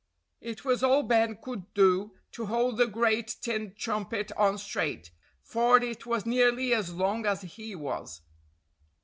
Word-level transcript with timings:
It 0.39 0.65
was 0.65 0.81
all 0.83 1.03
Ben 1.03 1.35
could 1.39 1.71
do 1.75 2.15
to 2.31 2.47
hold 2.47 2.77
the 2.77 2.87
great 2.87 3.35
tin 3.39 3.75
trumpet 3.77 4.31
on 4.35 4.57
straight, 4.57 5.11
for 5.43 5.77
it 5.77 6.07
was 6.07 6.25
nearly 6.25 6.73
as 6.73 6.91
long 6.95 7.27
as 7.27 7.43
he 7.43 7.75
was. 7.75 8.21